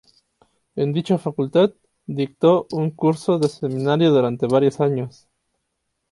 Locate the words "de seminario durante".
3.37-4.47